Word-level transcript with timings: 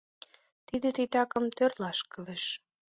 Тиде 0.67 0.89
титакым 0.97 1.45
тӧрлаташ 1.55 1.99
кӱлеш. 2.11 2.43